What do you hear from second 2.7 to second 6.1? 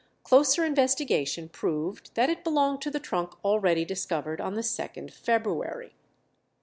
to the trunk already discovered on the 2nd February.